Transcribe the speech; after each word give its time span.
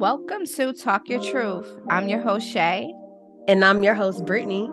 Welcome 0.00 0.46
to 0.46 0.72
Talk 0.72 1.10
Yo 1.10 1.22
Truth. 1.22 1.78
I'm 1.90 2.08
your 2.08 2.22
host, 2.22 2.48
Shay. 2.48 2.90
And 3.48 3.62
I'm 3.62 3.82
your 3.82 3.94
host, 3.94 4.24
Brittany. 4.24 4.70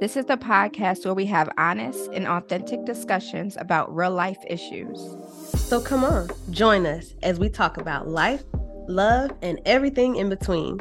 This 0.00 0.16
is 0.16 0.24
the 0.24 0.38
podcast 0.38 1.04
where 1.04 1.12
we 1.12 1.26
have 1.26 1.50
honest 1.58 2.08
and 2.14 2.26
authentic 2.26 2.86
discussions 2.86 3.58
about 3.58 3.94
real 3.94 4.12
life 4.12 4.38
issues. 4.48 4.98
So 5.58 5.78
come 5.78 6.04
on, 6.04 6.30
join 6.48 6.86
us 6.86 7.12
as 7.22 7.38
we 7.38 7.50
talk 7.50 7.76
about 7.76 8.08
life, 8.08 8.44
love, 8.88 9.32
and 9.42 9.60
everything 9.66 10.16
in 10.16 10.30
between. 10.30 10.80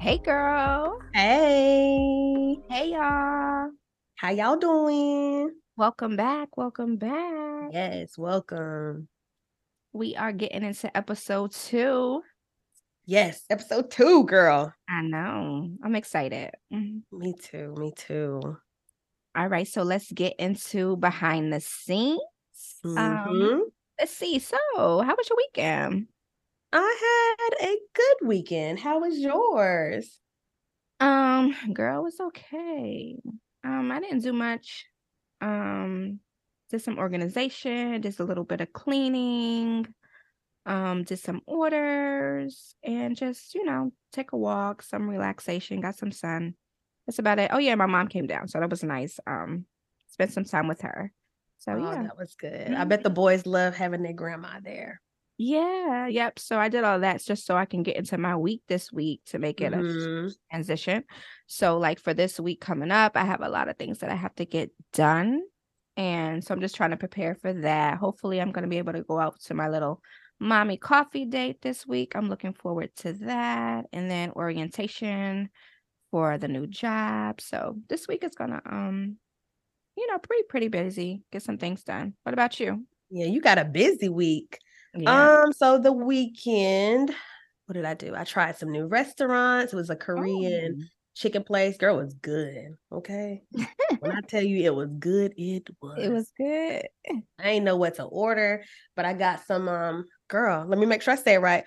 Hey, 0.00 0.16
girl. 0.16 0.98
Hey. 1.12 2.56
Hey, 2.70 2.92
y'all. 2.92 3.72
How 4.14 4.30
y'all 4.30 4.56
doing? 4.56 5.50
Welcome 5.76 6.16
back. 6.16 6.56
Welcome 6.56 6.96
back. 6.96 7.72
Yes, 7.74 8.16
welcome. 8.16 9.08
We 9.92 10.16
are 10.16 10.32
getting 10.32 10.62
into 10.62 10.96
episode 10.96 11.52
two. 11.52 12.22
Yes, 13.08 13.40
episode 13.48 13.90
two, 13.90 14.24
girl. 14.24 14.70
I 14.86 15.00
know. 15.00 15.70
I'm 15.82 15.94
excited. 15.94 16.50
Me 16.70 17.34
too. 17.40 17.74
Me 17.78 17.90
too. 17.96 18.58
All 19.34 19.48
right. 19.48 19.66
So 19.66 19.82
let's 19.82 20.12
get 20.12 20.34
into 20.38 20.94
behind 20.98 21.50
the 21.50 21.60
scenes. 21.60 22.20
Mm-hmm. 22.84 22.98
Um, 22.98 23.70
let's 23.98 24.12
see. 24.12 24.38
So, 24.38 24.58
how 24.76 25.14
was 25.16 25.26
your 25.26 25.38
weekend? 25.38 26.08
I 26.70 27.46
had 27.48 27.68
a 27.70 27.78
good 27.94 28.28
weekend. 28.28 28.78
How 28.78 29.00
was 29.00 29.18
yours? 29.18 30.20
Um, 31.00 31.54
girl, 31.72 32.04
it's 32.08 32.20
okay. 32.20 33.16
Um, 33.64 33.90
I 33.90 34.00
didn't 34.00 34.20
do 34.20 34.34
much. 34.34 34.84
Um, 35.40 36.20
did 36.68 36.82
some 36.82 36.98
organization, 36.98 38.02
just 38.02 38.20
a 38.20 38.24
little 38.24 38.44
bit 38.44 38.60
of 38.60 38.70
cleaning, 38.74 39.86
um, 40.68 41.02
did 41.02 41.18
some 41.18 41.40
orders, 41.46 42.74
and 42.84 43.16
just, 43.16 43.54
you 43.54 43.64
know, 43.64 43.92
take 44.12 44.32
a 44.32 44.36
walk, 44.36 44.82
some 44.82 45.08
relaxation, 45.08 45.80
got 45.80 45.96
some 45.96 46.12
sun. 46.12 46.54
That's 47.06 47.18
about 47.18 47.38
it. 47.38 47.50
Oh 47.52 47.58
yeah, 47.58 47.74
my 47.74 47.86
mom 47.86 48.08
came 48.08 48.26
down, 48.26 48.48
so 48.48 48.60
that 48.60 48.70
was 48.70 48.84
nice. 48.84 49.18
Um, 49.26 49.64
spent 50.08 50.32
some 50.32 50.44
time 50.44 50.68
with 50.68 50.82
her. 50.82 51.12
So 51.58 51.72
oh, 51.72 51.78
yeah. 51.92 52.02
that 52.02 52.18
was 52.18 52.34
good. 52.38 52.72
I 52.72 52.84
bet 52.84 53.02
the 53.02 53.10
boys 53.10 53.46
love 53.46 53.74
having 53.74 54.02
their 54.02 54.12
grandma 54.12 54.60
there. 54.62 55.00
Yeah, 55.38 56.08
yep. 56.08 56.38
So 56.38 56.58
I 56.58 56.68
did 56.68 56.84
all 56.84 57.00
that 57.00 57.22
just 57.24 57.46
so 57.46 57.56
I 57.56 57.64
can 57.64 57.82
get 57.84 57.96
into 57.96 58.18
my 58.18 58.36
week 58.36 58.62
this 58.68 58.92
week 58.92 59.22
to 59.26 59.38
make 59.38 59.60
it 59.60 59.72
Mhm. 59.72 60.30
a 60.30 60.34
transition. 60.50 61.04
So 61.46 61.78
like 61.78 62.00
for 62.00 62.12
this 62.12 62.40
week 62.40 62.60
coming 62.60 62.90
up, 62.90 63.16
I 63.16 63.24
have 63.24 63.40
a 63.40 63.48
lot 63.48 63.68
of 63.68 63.76
things 63.76 63.98
that 64.00 64.10
I 64.10 64.16
have 64.16 64.34
to 64.36 64.44
get 64.44 64.70
done. 64.92 65.42
And 65.96 66.44
so 66.44 66.54
I'm 66.54 66.60
just 66.60 66.74
trying 66.76 66.90
to 66.90 66.96
prepare 66.96 67.36
for 67.36 67.52
that. 67.52 67.98
Hopefully 67.98 68.40
I'm 68.40 68.52
going 68.52 68.62
to 68.64 68.68
be 68.68 68.78
able 68.78 68.92
to 68.92 69.02
go 69.02 69.18
out 69.18 69.40
to 69.42 69.54
my 69.54 69.68
little 69.68 70.00
mommy 70.40 70.76
coffee 70.76 71.24
date 71.24 71.60
this 71.62 71.86
week. 71.86 72.14
I'm 72.14 72.28
looking 72.28 72.52
forward 72.52 72.94
to 72.96 73.12
that. 73.14 73.86
And 73.92 74.10
then 74.10 74.32
orientation 74.32 75.50
for 76.10 76.38
the 76.38 76.48
new 76.48 76.66
job. 76.66 77.40
So 77.40 77.78
this 77.88 78.08
week 78.08 78.24
is 78.24 78.34
going 78.34 78.50
to 78.50 78.62
um 78.66 79.18
you 79.96 80.06
know, 80.06 80.18
pretty 80.18 80.44
pretty 80.44 80.68
busy. 80.68 81.24
Get 81.32 81.42
some 81.42 81.58
things 81.58 81.84
done. 81.84 82.14
What 82.22 82.32
about 82.32 82.60
you? 82.60 82.86
Yeah, 83.10 83.26
you 83.26 83.40
got 83.40 83.58
a 83.58 83.64
busy 83.64 84.08
week. 84.08 84.58
Yeah. 84.94 85.28
Um, 85.44 85.52
so 85.52 85.78
the 85.78 85.92
weekend, 85.92 87.14
what 87.66 87.74
did 87.74 87.84
I 87.84 87.94
do? 87.94 88.14
I 88.14 88.24
tried 88.24 88.56
some 88.56 88.70
new 88.70 88.86
restaurants. 88.86 89.72
It 89.72 89.76
was 89.76 89.90
a 89.90 89.96
Korean 89.96 90.76
Oh. 90.78 90.84
chicken 91.14 91.42
place. 91.42 91.76
Girl, 91.76 91.98
it 91.98 92.04
was 92.04 92.14
good. 92.14 92.76
Okay. 92.92 93.42
when 93.98 94.12
I 94.12 94.20
tell 94.28 94.42
you 94.42 94.64
it 94.64 94.74
was 94.74 94.88
good, 94.98 95.34
it 95.36 95.68
was. 95.82 96.04
It 96.04 96.12
was 96.12 96.32
good. 96.36 96.88
I 97.38 97.50
ain't 97.50 97.64
know 97.64 97.76
what 97.76 97.94
to 97.96 98.04
order, 98.04 98.64
but 98.96 99.04
I 99.04 99.12
got 99.14 99.44
some 99.46 99.68
um 99.68 100.04
girl, 100.28 100.64
let 100.66 100.78
me 100.78 100.86
make 100.86 101.02
sure 101.02 101.12
I 101.12 101.16
say 101.16 101.34
it 101.34 101.38
right. 101.40 101.64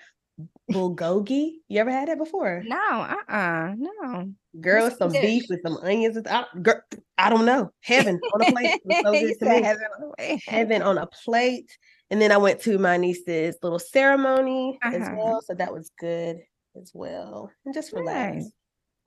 Bulgogi. 0.70 1.54
You 1.68 1.80
ever 1.80 1.90
had 1.90 2.08
that 2.08 2.18
before? 2.18 2.62
No, 2.66 2.76
uh-uh, 2.76 3.74
no. 3.76 4.32
Girl, 4.60 4.84
What's 4.84 4.98
some 4.98 5.10
the 5.10 5.20
beef 5.20 5.44
with 5.48 5.60
some 5.64 5.76
onions. 5.78 6.16
and- 6.16 6.26
I, 6.28 6.44
girl, 6.62 6.80
I 7.18 7.28
don't 7.30 7.44
know. 7.44 7.70
Heaven 7.80 8.20
on 8.34 8.42
a 8.42 8.52
plate. 8.52 8.80
So 9.02 9.12
good 9.12 9.64
heaven 9.64 9.84
on 10.00 10.38
heaven 10.46 10.82
on 10.82 10.98
a 10.98 11.06
plate. 11.06 11.76
And 12.10 12.20
then 12.20 12.30
I 12.32 12.36
went 12.36 12.60
to 12.62 12.78
my 12.78 12.96
niece's 12.96 13.56
little 13.62 13.78
ceremony 13.78 14.78
as 14.82 15.02
Uh-huh. 15.02 15.14
well. 15.18 15.42
So 15.42 15.54
that 15.54 15.72
was 15.72 15.90
good 15.98 16.38
as 16.80 16.90
well. 16.94 17.50
And 17.64 17.74
just 17.74 17.92
relax. 17.92 18.36
Nice. 18.36 18.52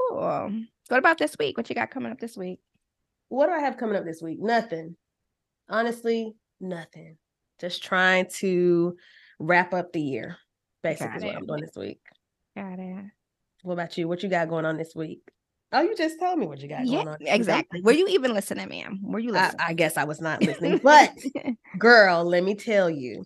Cool. 0.09 0.51
What 0.89 0.97
about 0.97 1.17
this 1.17 1.35
week? 1.39 1.57
What 1.57 1.69
you 1.69 1.75
got 1.75 1.91
coming 1.91 2.11
up 2.11 2.19
this 2.19 2.35
week? 2.37 2.59
What 3.29 3.47
do 3.47 3.53
I 3.53 3.59
have 3.59 3.77
coming 3.77 3.95
up 3.95 4.05
this 4.05 4.21
week? 4.21 4.39
Nothing. 4.39 4.95
Honestly, 5.69 6.35
nothing. 6.59 7.17
Just 7.59 7.83
trying 7.83 8.27
to 8.37 8.95
wrap 9.39 9.73
up 9.73 9.93
the 9.93 10.01
year. 10.01 10.37
Basically, 10.83 11.25
what. 11.25 11.35
I'm 11.35 11.45
doing 11.45 11.61
this 11.61 11.75
week. 11.75 11.99
Got 12.55 12.79
it. 12.79 13.05
What 13.63 13.73
about 13.73 13.97
you? 13.97 14.07
What 14.07 14.21
you 14.21 14.29
got 14.29 14.49
going 14.49 14.65
on 14.65 14.77
this 14.77 14.93
week? 14.95 15.21
Oh, 15.71 15.81
you 15.81 15.95
just 15.95 16.19
told 16.19 16.37
me 16.39 16.45
what 16.45 16.61
you 16.61 16.69
got 16.69 16.85
Yeah, 16.85 17.03
going 17.03 17.07
on. 17.07 17.17
exactly. 17.21 17.81
Were 17.81 17.91
you 17.91 18.07
even 18.09 18.33
listening, 18.33 18.69
ma'am? 18.69 18.99
Were 19.01 19.19
you 19.19 19.35
I, 19.35 19.45
listening? 19.45 19.61
I 19.67 19.73
guess 19.73 19.97
I 19.97 20.03
was 20.03 20.21
not 20.21 20.41
listening, 20.41 20.79
but 20.83 21.11
girl, 21.77 22.23
let 22.23 22.43
me 22.43 22.55
tell 22.55 22.89
you. 22.89 23.25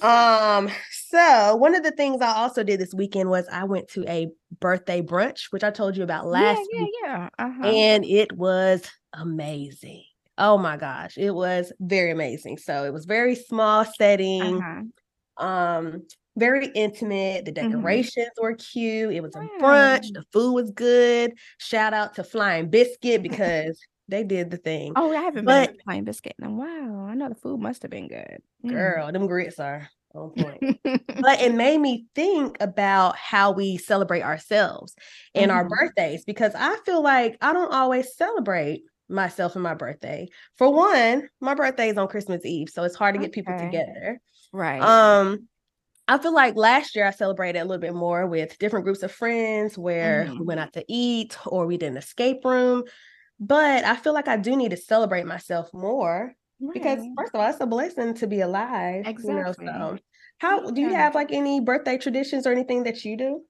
Um, 0.00 0.70
so 0.90 1.56
one 1.56 1.74
of 1.74 1.82
the 1.82 1.90
things 1.90 2.20
I 2.20 2.34
also 2.34 2.62
did 2.62 2.80
this 2.80 2.94
weekend 2.94 3.28
was 3.28 3.46
I 3.50 3.64
went 3.64 3.88
to 3.90 4.04
a 4.08 4.28
birthday 4.60 5.02
brunch, 5.02 5.46
which 5.50 5.64
I 5.64 5.70
told 5.70 5.96
you 5.96 6.04
about 6.04 6.26
last 6.26 6.62
yeah, 6.72 6.80
week, 6.80 6.94
yeah, 7.02 7.28
yeah. 7.38 7.46
Uh-huh. 7.46 7.66
and 7.66 8.04
it 8.04 8.32
was 8.32 8.82
amazing. 9.12 10.04
Oh 10.38 10.58
my 10.58 10.76
gosh, 10.76 11.16
it 11.16 11.30
was 11.30 11.72
very 11.80 12.10
amazing. 12.10 12.58
So 12.58 12.84
it 12.84 12.92
was 12.92 13.06
very 13.06 13.34
small 13.34 13.84
setting, 13.84 14.58
uh-huh. 14.58 14.82
Um, 15.38 16.06
very 16.38 16.66
intimate. 16.74 17.44
The 17.46 17.52
Mhm. 17.52 17.72
decorations 17.72 18.28
were 18.40 18.54
cute. 18.54 19.14
It 19.14 19.22
was 19.22 19.34
a 19.36 19.40
brunch. 19.60 20.12
The 20.12 20.24
food 20.32 20.52
was 20.52 20.70
good. 20.70 21.32
Shout 21.58 21.94
out 21.94 22.14
to 22.16 22.24
Flying 22.24 22.68
Biscuit 22.68 23.22
because 23.22 23.80
they 24.08 24.22
did 24.22 24.50
the 24.50 24.58
thing. 24.58 24.92
Oh, 24.96 25.12
I 25.12 25.16
haven't 25.22 25.44
But- 25.46 25.70
been 25.72 25.80
Flying 25.84 26.04
Biscuit 26.04 26.34
in 26.38 26.46
a 26.46 26.50
while. 26.52 27.06
I 27.08 27.14
know 27.14 27.28
the 27.28 27.34
food 27.34 27.60
must 27.60 27.82
have 27.82 27.90
been 27.90 28.08
good. 28.08 28.38
Mm. 28.64 28.70
Girl, 28.70 29.12
them 29.12 29.26
grits 29.26 29.58
are 29.58 29.88
on 30.14 30.30
point. 30.30 30.60
but 31.24 31.40
it 31.40 31.54
made 31.54 31.78
me 31.80 32.06
think 32.14 32.56
about 32.60 33.16
how 33.16 33.50
we 33.52 33.76
celebrate 33.78 34.22
ourselves 34.22 34.94
and 35.34 35.50
our 35.50 35.64
Mhm. 35.64 35.70
birthdays 35.70 36.24
because 36.24 36.52
I 36.54 36.76
feel 36.84 37.02
like 37.02 37.36
I 37.40 37.52
don't 37.52 37.72
always 37.72 38.14
celebrate 38.14 38.84
myself 39.08 39.54
and 39.54 39.62
my 39.62 39.74
birthday. 39.74 40.28
For 40.56 40.72
one, 40.72 41.28
my 41.40 41.54
birthday 41.54 41.88
is 41.90 41.96
on 41.98 42.08
Christmas 42.08 42.44
Eve, 42.44 42.68
so 42.68 42.82
it's 42.84 42.96
hard 42.96 43.14
to 43.14 43.20
get 43.20 43.32
people 43.32 43.56
together. 43.58 44.20
Right. 44.56 44.98
Um 44.98 45.48
I 46.08 46.18
feel 46.18 46.34
like 46.34 46.56
last 46.56 46.96
year 46.96 47.06
I 47.06 47.12
celebrated 47.12 47.60
a 47.60 47.64
little 47.64 47.80
bit 47.80 47.94
more 47.94 48.26
with 48.28 48.58
different 48.58 48.84
groups 48.84 49.02
of 49.02 49.12
friends 49.12 49.78
where 49.78 50.32
we 50.38 50.44
Mhm. 50.44 50.46
went 50.46 50.60
out 50.60 50.72
to 50.74 50.84
eat 50.88 51.38
or 51.46 51.66
we 51.66 51.78
did 51.78 51.92
an 51.92 51.98
escape 51.98 52.44
room. 52.44 52.84
But 53.40 53.84
I 53.84 53.96
feel 53.96 54.14
like 54.14 54.28
I 54.28 54.36
do 54.38 54.56
need 54.56 54.70
to 54.72 54.76
celebrate 54.78 55.26
myself 55.26 55.72
more 55.74 56.34
because 56.74 57.08
first 57.18 57.34
of 57.34 57.40
all, 57.40 57.50
it's 57.50 57.60
a 57.60 57.66
blessing 57.66 58.14
to 58.16 58.26
be 58.28 58.40
alive. 58.40 59.10
You 59.18 59.34
know, 59.34 59.54
Exactly. 59.54 59.68
so 59.68 59.98
how 60.40 60.70
do 60.72 60.82
you 60.82 60.94
have 60.94 61.14
like 61.16 61.32
any 61.32 61.60
birthday 61.60 61.98
traditions 61.98 62.46
or 62.46 62.52
anything 62.52 62.84
that 62.84 63.04
you 63.04 63.16
do? 63.18 63.46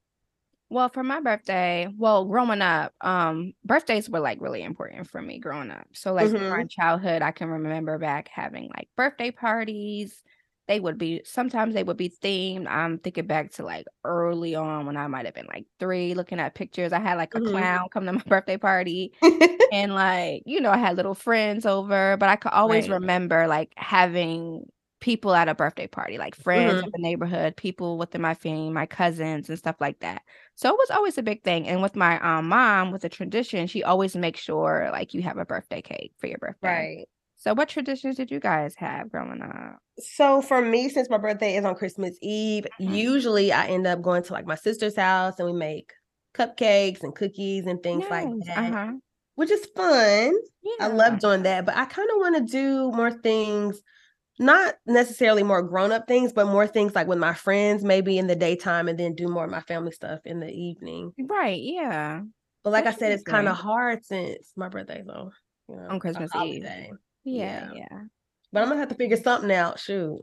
Well, 0.68 0.88
for 0.88 1.04
my 1.04 1.20
birthday, 1.20 1.86
well, 1.96 2.24
growing 2.24 2.60
up, 2.60 2.92
um, 3.00 3.52
birthdays 3.64 4.10
were 4.10 4.18
like 4.20 4.40
really 4.40 4.62
important 4.62 5.08
for 5.08 5.22
me 5.22 5.38
growing 5.38 5.70
up. 5.70 5.86
So 5.94 6.12
like 6.12 6.32
Mhm. 6.32 6.50
during 6.50 6.68
childhood, 6.68 7.22
I 7.22 7.30
can 7.30 7.48
remember 7.48 7.98
back 7.98 8.28
having 8.28 8.68
like 8.76 8.88
birthday 8.96 9.30
parties. 9.30 10.24
They 10.68 10.80
would 10.80 10.98
be 10.98 11.22
sometimes 11.24 11.74
they 11.74 11.84
would 11.84 11.96
be 11.96 12.08
themed. 12.10 12.66
I'm 12.68 12.98
thinking 12.98 13.26
back 13.26 13.52
to 13.52 13.64
like 13.64 13.86
early 14.04 14.54
on 14.56 14.84
when 14.86 14.96
I 14.96 15.06
might 15.06 15.24
have 15.26 15.34
been 15.34 15.46
like 15.46 15.66
three, 15.78 16.14
looking 16.14 16.40
at 16.40 16.54
pictures. 16.56 16.92
I 16.92 16.98
had 16.98 17.14
like 17.18 17.34
a 17.36 17.40
Mhm. 17.40 17.40
clown 17.40 17.88
come 17.92 18.04
to 18.06 18.12
my 18.12 18.22
birthday 18.26 18.56
party, 18.58 19.12
and 19.70 19.94
like 19.94 20.42
you 20.46 20.60
know, 20.60 20.70
I 20.72 20.78
had 20.78 20.96
little 20.96 21.14
friends 21.14 21.66
over, 21.66 22.16
but 22.18 22.28
I 22.28 22.36
could 22.36 22.52
always 22.52 22.88
Right. 22.88 22.90
remember 22.90 23.46
like 23.48 23.72
having 23.76 24.66
people 25.00 25.34
at 25.34 25.48
a 25.48 25.54
birthday 25.54 25.86
party, 25.88 26.18
like 26.18 26.34
friends 26.36 26.80
Mhm. 26.80 26.92
in 26.94 27.02
the 27.02 27.08
neighborhood, 27.08 27.56
people 27.56 27.98
within 27.98 28.22
my 28.22 28.34
family, 28.34 28.70
my 28.70 28.86
cousins 28.86 29.48
and 29.50 29.58
stuff 29.58 29.76
like 29.80 30.00
that. 30.00 30.22
So 30.56 30.68
it 30.70 30.78
was 30.78 30.90
always 30.90 31.18
a 31.18 31.22
big 31.22 31.44
thing. 31.44 31.68
And 31.68 31.82
with 31.82 31.96
my 31.96 32.18
um 32.20 32.48
mom, 32.48 32.90
with 32.92 33.02
the 33.02 33.08
tradition, 33.10 33.66
she 33.68 33.84
always 33.84 34.16
makes 34.16 34.40
sure 34.40 34.88
like 34.92 35.14
you 35.14 35.22
have 35.22 35.38
a 35.38 35.44
birthday 35.46 35.82
cake 35.82 36.12
for 36.18 36.26
your 36.28 36.38
birthday. 36.38 36.88
Right. 36.88 37.08
So 37.36 37.54
what 37.54 37.68
traditions 37.68 38.16
did 38.16 38.30
you 38.32 38.40
guys 38.40 38.74
have 38.76 39.10
growing 39.10 39.40
up? 39.40 39.78
So 39.98 40.42
for 40.42 40.60
me, 40.60 40.88
since 40.90 41.08
my 41.08 41.16
birthday 41.18 41.56
is 41.56 41.64
on 41.64 41.74
Christmas 41.74 42.18
Eve, 42.20 42.66
Mhm. 42.86 43.06
usually 43.06 43.50
I 43.52 43.66
end 43.68 43.86
up 43.86 44.02
going 44.02 44.22
to 44.24 44.32
like 44.32 44.46
my 44.46 44.54
sister's 44.54 44.96
house 44.96 45.38
and 45.38 45.46
we 45.46 45.54
make 45.54 45.92
cupcakes 46.34 47.02
and 47.02 47.14
cookies 47.16 47.66
and 47.66 47.82
things 47.82 48.10
like 48.10 48.28
that, 48.46 48.72
Uh-huh. 48.72 48.98
which 49.36 49.50
is 49.50 49.66
fun. 49.76 50.34
I 50.80 50.88
love 50.88 51.20
doing 51.20 51.42
that, 51.44 51.66
but 51.66 51.76
I 51.76 51.86
kind 51.86 52.10
of 52.10 52.16
want 52.18 52.36
to 52.36 52.52
do 52.52 52.92
more 52.92 53.12
things, 53.12 53.82
not 54.40 54.76
necessarily 54.86 55.42
more 55.44 55.62
grown 55.62 55.92
up 55.92 56.08
things, 56.08 56.32
but 56.32 56.46
more 56.46 56.66
things 56.68 56.94
like 56.94 57.08
with 57.08 57.18
my 57.18 57.34
friends, 57.34 57.84
maybe 57.84 58.18
in 58.18 58.28
the 58.28 58.36
daytime, 58.36 58.88
and 58.88 58.98
then 58.98 59.14
do 59.14 59.28
more 59.28 59.44
of 59.46 59.50
my 59.52 59.60
family 59.62 59.92
stuff 59.92 60.20
in 60.26 60.40
the 60.40 60.50
evening. 60.52 61.14
Right. 61.18 61.60
Yeah. 61.62 62.24
But 62.62 62.70
like 62.70 62.84
That's 62.84 62.86
I 62.86 62.92
said, 62.92 63.12
it's 63.12 63.22
kind 63.22 63.48
of 63.48 63.56
hard 63.56 64.04
since 64.04 64.52
my 64.56 64.68
birthday's 64.68 65.08
on, 65.08 65.32
you 65.68 65.76
know, 65.76 65.94
On 65.94 65.98
Christmas 66.00 66.34
Eve. 66.34 66.70
Yeah. 67.32 67.66
Yeah. 67.70 67.74
Yeah. 67.90 68.04
But 68.52 68.62
I'm 68.62 68.68
gonna 68.68 68.80
have 68.80 68.88
to 68.90 68.94
figure 68.96 69.16
something 69.16 69.52
out. 69.52 69.78
Shoot, 69.80 70.22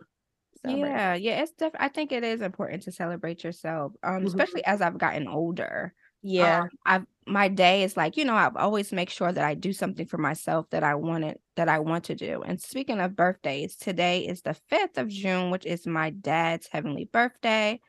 celebrate. 0.61 0.91
Yeah, 0.91 1.13
yeah, 1.15 1.41
it's 1.43 1.51
def- 1.53 1.75
I 1.77 1.89
think 1.89 2.11
it 2.11 2.23
is 2.23 2.41
important 2.41 2.83
to 2.83 2.91
celebrate 2.91 3.43
yourself, 3.43 3.93
um, 4.03 4.23
Mhm. 4.23 4.25
especially 4.25 4.63
as 4.65 4.81
I've 4.81 4.97
gotten 4.97 5.27
older. 5.27 5.93
Yeah. 6.21 6.63
Um, 6.63 6.69
I've 6.85 7.05
my 7.25 7.47
day 7.47 7.83
is 7.83 7.95
like, 7.97 8.17
you 8.17 8.25
know, 8.25 8.35
I've 8.35 8.55
always 8.57 8.91
make 8.91 9.09
sure 9.09 9.31
that 9.31 9.43
I 9.45 9.53
do 9.55 9.71
something 9.73 10.05
for 10.05 10.17
myself 10.17 10.69
that 10.71 10.83
I 10.83 10.95
wanted 10.95 11.39
that 11.55 11.69
I 11.69 11.79
want 11.79 12.05
to 12.05 12.15
do. 12.15 12.41
And 12.43 12.61
speaking 12.61 12.99
of 13.01 13.15
birthdays, 13.15 13.75
today 13.77 14.25
is 14.27 14.41
the 14.41 14.53
5th 14.53 14.97
of 14.97 15.07
June, 15.09 15.49
which 15.51 15.65
is 15.65 15.85
my 15.87 16.09
dad's 16.11 16.67
heavenly 16.67 17.05
birthday. 17.05 17.79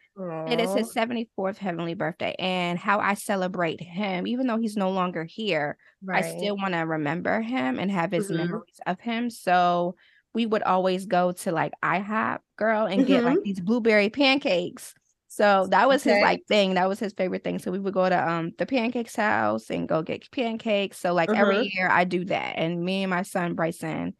It 0.46 0.60
is 0.60 0.72
his 0.74 0.92
74th 0.92 1.58
heavenly 1.58 1.94
birthday. 1.94 2.34
And 2.38 2.78
how 2.78 2.98
I 3.00 3.14
celebrate 3.14 3.80
him, 3.80 4.26
even 4.26 4.46
though 4.46 4.58
he's 4.58 4.76
no 4.76 4.90
longer 4.90 5.24
here, 5.24 5.76
I 6.12 6.20
still 6.22 6.56
want 6.56 6.74
to 6.74 6.80
remember 6.80 7.40
him 7.40 7.78
and 7.78 7.90
have 7.90 8.12
his 8.12 8.30
Mhm. 8.30 8.30
memories 8.30 8.78
of 8.86 9.00
him. 9.00 9.30
So 9.30 9.96
we 10.34 10.46
would 10.46 10.62
always 10.62 11.06
go 11.06 11.32
to 11.32 11.52
like 11.52 11.72
IHOP, 11.82 12.40
girl, 12.56 12.86
and 12.86 13.06
get 13.06 13.24
like 13.24 13.38
Mhm. 13.38 13.44
these 13.44 13.60
blueberry 13.60 14.10
pancakes. 14.10 14.94
So 15.28 15.66
that 15.70 15.88
was 15.88 16.04
his 16.04 16.20
like 16.20 16.42
thing. 16.46 16.74
That 16.74 16.88
was 16.88 17.00
his 17.00 17.12
favorite 17.14 17.42
thing. 17.42 17.58
So 17.58 17.72
we 17.72 17.78
would 17.80 17.94
go 17.94 18.08
to 18.08 18.28
um 18.30 18.52
the 18.58 18.66
pancakes 18.66 19.16
house 19.16 19.70
and 19.70 19.88
go 19.88 20.02
get 20.02 20.30
pancakes. 20.30 20.98
So 20.98 21.12
like 21.14 21.30
every 21.32 21.58
Mhm. 21.58 21.70
year 21.74 21.88
I 21.90 22.04
do 22.04 22.24
that. 22.26 22.56
And 22.56 22.84
me 22.84 23.02
and 23.02 23.10
my 23.10 23.22
son 23.22 23.54
Bryson, 23.54 24.14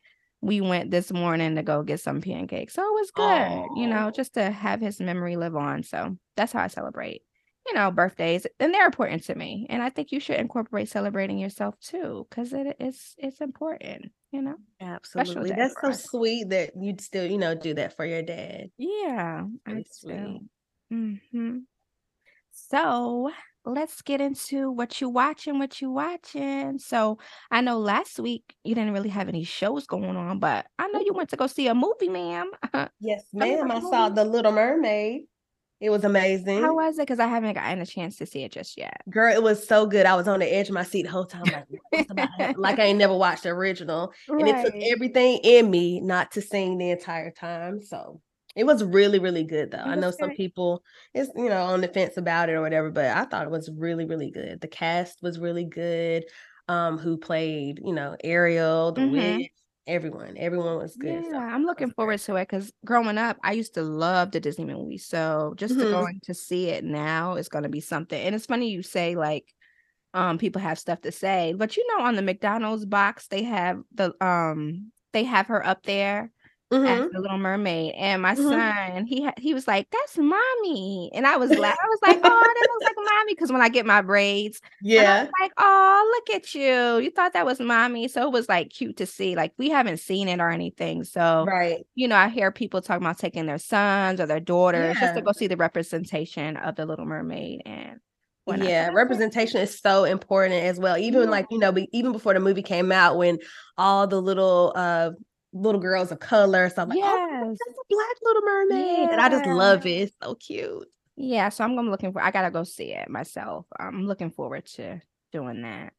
we 0.45 0.61
went 0.61 0.91
this 0.91 1.13
morning 1.13 1.55
to 1.57 1.63
go 1.63 1.83
get 1.83 2.01
some 2.01 2.21
pancakes. 2.21 2.75
So 2.75 2.83
it 2.83 3.01
was 3.01 3.11
good, 3.11 3.71
you 3.75 3.87
know, 3.87 4.11
just 4.11 4.35
to 4.35 4.51
have 4.51 4.81
his 4.81 5.01
memory 5.01 5.37
live 5.37 5.57
on. 5.57 5.83
So 5.83 6.17
that's 6.37 6.53
how 6.53 6.63
I 6.63 6.67
celebrate, 6.69 7.23
you 7.67 7.75
know, 7.75 7.91
birthdays. 7.91 8.47
And 8.61 8.75
they're 8.75 8.87
important 8.87 9.25
to 9.25 9.35
me. 9.35 9.67
And 9.71 9.83
I 9.83 9.91
think 9.91 10.13
you 10.13 10.21
should 10.21 10.37
incorporate 10.39 10.89
celebrating 10.89 11.39
yourself 11.39 11.79
too, 11.81 12.27
because 12.29 12.53
it 12.53 12.77
is 12.79 13.15
it's 13.19 13.41
important, 13.41 14.13
you 14.33 14.43
know. 14.43 14.57
Absolutely. 14.81 15.53
That's 15.53 15.81
so 15.81 15.91
us. 15.91 16.05
sweet 16.05 16.51
that 16.51 16.73
you'd 16.79 17.01
still, 17.01 17.25
you 17.31 17.39
know, 17.39 17.55
do 17.55 17.75
that 17.75 17.97
for 17.97 18.05
your 18.05 18.23
dad. 18.23 18.71
Yeah, 18.77 19.45
I 19.67 19.71
Really 19.71 19.85
do. 19.85 19.91
sweet. 19.93 20.43
hmm 20.91 21.59
So 22.53 23.31
let's 23.65 24.03
get 24.03 24.21
into 24.21 24.71
what 24.71 25.01
you 25.01 25.09
watching, 25.09 25.59
what 25.59 25.81
you 25.81 25.91
watching. 25.91 26.79
So 26.79 27.19
I 27.51 27.61
know 27.61 27.79
last 27.79 28.19
week 28.19 28.55
you 28.65 28.75
didn't 28.75 28.93
really 28.93 29.09
have 29.09 29.29
any 29.29 29.45
shows 29.45 29.87
going 29.87 30.17
on, 30.17 30.39
but 30.39 30.67
I 30.79 30.89
know 30.89 31.01
you 31.01 31.07
mm-hmm. 31.07 31.17
went 31.19 31.31
to 31.31 31.37
go 31.37 31.47
see 31.47 31.69
a 31.69 31.75
movie, 31.75 32.09
ma'am. 32.09 32.51
Yes, 33.01 33.25
ma'am. 33.33 33.71
I 33.71 33.81
saw. 33.81 34.09
The 34.09 34.25
Little 34.25 34.53
Mermaid. 34.53 35.23
It 35.81 35.91
was 35.91 36.05
amazing. 36.05 36.63
How 36.63 36.75
was 36.75 36.99
it? 36.99 37.03
Because 37.03 37.19
I 37.19 37.27
haven't 37.27 37.55
gotten 37.55 37.81
a 37.81 37.87
chance 37.87 38.17
to 38.17 38.27
see 38.27 38.43
it 38.43 38.53
just 38.53 38.79
yet. 38.79 39.03
Girl, 39.11 39.33
it 39.33 39.43
was 39.43 39.67
so 39.67 39.87
good. 39.87 40.07
I 40.07 40.15
was 40.15 40.29
on 40.29 40.41
the 40.41 40.47
edge 40.47 40.69
of 40.69 40.75
my 40.75 40.85
seat 40.85 41.03
the 41.03 41.11
whole 41.11 41.27
time, 41.27 41.45
like, 41.45 41.67
what's 41.91 42.11
about 42.11 42.29
to 42.39 42.43
happen? 42.43 42.63
like 42.63 42.79
I 42.79 42.85
ain't 42.85 42.99
never 42.99 43.15
watched 43.17 43.43
the 43.43 43.51
original. 43.51 44.13
And 44.29 44.49
it 44.49 44.65
took 44.65 44.75
everything 44.75 45.41
in 45.43 45.71
me 45.71 46.01
not 46.01 46.33
to 46.33 46.41
sing 46.41 46.79
the 46.79 46.91
entire 46.91 47.31
time. 47.31 47.83
So 47.83 48.21
it 48.57 48.65
was 48.65 48.85
really, 48.85 49.19
really 49.19 49.45
good 49.45 49.71
though. 49.71 49.79
I 49.79 49.97
know 49.97 50.11
some 50.11 50.31
people 50.33 50.85
is 51.15 51.31
you 51.37 51.49
know 51.49 51.65
on 51.65 51.81
the 51.81 51.89
fence 51.89 52.17
about 52.17 52.49
it 52.49 52.53
or 52.55 52.61
whatever, 52.63 52.91
but 52.91 53.07
I 53.07 53.25
thought 53.25 53.47
it 53.47 53.51
was 53.51 53.71
really, 53.71 54.05
really 54.05 54.31
good. 54.31 54.61
The 54.61 54.69
cast 54.69 55.23
was 55.23 55.39
really 55.39 55.65
good. 55.65 56.25
Um, 56.69 56.97
who 56.99 57.19
played, 57.19 57.81
you 57.85 57.93
know, 57.93 58.17
Ariel, 58.25 58.93
the 58.93 59.03
Mhm. 59.03 59.11
witch, 59.11 59.53
everyone. 59.87 60.37
Everyone 60.39 60.79
was 60.79 60.97
good. 60.97 61.27
So 61.27 61.33
Yeah, 61.33 61.39
I'm 61.39 61.65
looking 61.65 61.91
forward 61.91 62.19
great. 62.19 62.21
to 62.21 62.37
it 62.37 62.49
because 62.49 62.73
growing 62.85 63.19
up, 63.19 63.39
I 63.43 63.53
used 63.53 63.75
to 63.75 63.83
love 63.83 64.31
the 64.31 64.41
Disney 64.41 64.65
movies. 64.65 65.07
So 65.07 65.55
just 65.57 65.79
to 65.81 65.87
Mhm. 65.87 65.91
going 65.91 66.21
to 66.25 66.35
see 66.35 66.69
it 66.69 66.85
now 66.85 67.35
is 67.35 67.49
going 67.49 67.65
to 67.65 67.69
be 67.69 67.81
something. 67.81 68.21
And 68.21 68.35
it's 68.35 68.47
funny 68.47 68.71
you 68.71 68.83
say 68.83 69.17
like 69.17 69.53
um 70.15 70.39
people 70.39 70.63
have 70.63 70.79
stuff 70.79 71.01
to 71.03 71.13
say, 71.13 71.55
but 71.57 71.77
you 71.77 71.87
know 71.89 72.05
on 72.05 72.17
the 72.17 72.23
McDonald's 72.23 72.87
box 72.87 73.29
they 73.29 73.43
have 73.45 73.83
the 73.95 74.15
um 74.25 74.93
they 75.13 75.25
have 75.25 75.49
her 75.49 75.65
up 75.67 75.85
there 75.85 76.33
as 76.85 77.05
Mhm. 77.05 77.11
the 77.13 77.21
Little 77.21 77.39
Mermaid, 77.39 77.95
and 77.97 78.23
my 78.23 78.35
Mhm. 78.35 78.75
son 78.97 79.07
he 79.07 79.25
ha- 79.25 79.35
he 79.39 79.55
was 79.55 79.67
like, 79.69 79.89
"That's 79.91 80.17
mommy," 80.19 81.11
and 81.15 81.27
I 81.27 81.37
was 81.37 81.57
laughing. 81.57 81.79
I 81.85 81.89
was 81.89 82.01
like, 82.03 82.19
"Oh, 82.23 82.53
that 82.57 82.67
looks 82.75 82.85
like 82.87 82.97
mommy," 83.19 83.35
because 83.35 83.53
when 83.53 83.63
I 83.63 83.69
get 83.69 83.87
my 83.87 84.03
braids, 84.03 84.61
Yeah. 84.81 85.31
was 85.41 85.41
like, 85.43 85.53
"Oh, 85.59 86.13
look 86.29 86.37
at 86.37 86.55
you! 86.55 86.99
You 86.99 87.11
thought 87.11 87.33
that 87.35 87.47
was 87.47 87.61
mommy." 87.61 88.09
So 88.09 88.25
it 88.27 88.33
was 88.33 88.49
like 88.49 88.71
cute 88.71 88.97
to 88.99 89.07
see. 89.07 89.37
Like 89.37 89.53
we 89.59 89.69
haven't 89.71 89.99
seen 89.99 90.29
it 90.29 90.41
or 90.41 90.51
anything, 90.51 91.05
so 91.05 91.49
Right. 91.49 91.87
you 91.95 92.09
know 92.09 92.17
I 92.17 92.29
hear 92.29 92.51
people 92.53 92.81
talking 92.83 93.05
about 93.05 93.19
taking 93.19 93.47
their 93.47 93.59
sons 93.59 94.21
or 94.21 94.27
their 94.27 94.41
daughters 94.41 94.99
just 95.01 95.15
to 95.15 95.23
go 95.23 95.33
see 95.33 95.47
the 95.49 95.57
representation 95.57 96.57
of 96.57 96.77
the 96.77 96.87
Little 96.87 97.07
Mermaid 97.07 97.63
and. 97.67 98.01
So 98.49 98.57
Yeah, 98.57 98.91
representation 98.93 99.61
is 99.63 99.79
so 99.81 100.05
important 100.05 100.55
as 100.65 100.79
well. 100.79 100.99
Even 100.99 101.31
Yeah. 101.31 101.31
like, 101.31 101.47
you 101.51 101.59
know, 101.59 101.75
even 101.93 102.13
before 102.13 102.35
the 102.35 102.41
movie 102.41 102.63
came 102.63 102.93
out, 102.93 103.17
when 103.17 103.39
all 103.79 104.07
the 104.07 104.21
little 104.21 104.73
uh 104.77 105.13
little 105.55 105.81
girls 105.81 106.13
of 106.13 106.21
color, 106.21 106.69
so 106.69 106.83
I'm 106.83 106.89
like, 106.91 106.99
oh, 107.01 107.57
that's 107.59 107.79
a 107.79 107.83
black 107.89 108.17
little 108.23 108.43
mermaid. 108.43 109.11
And 109.11 109.21
I 109.21 109.29
just 109.31 109.47
love 109.47 109.87
it. 109.87 109.91
It's 109.91 110.17
so 110.23 110.35
cute. 110.35 110.87
Yeah, 111.17 111.49
so 111.49 111.65
I'm, 111.65 111.79
I'm 111.79 111.91
looking 111.91 112.13
for 112.13 112.21
I 112.21 112.31
gotta 112.31 112.51
go 112.51 112.65
see 112.65 112.93
it 112.93 113.09
myself. 113.09 113.67
I'm 113.79 114.07
looking 114.07 114.31
forward 114.31 114.67
to 114.75 115.01
doing 115.33 115.63
that. 115.63 115.93